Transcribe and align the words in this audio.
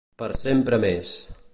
Per 0.21 0.29
sempre 0.43 0.81
més. 0.87 1.15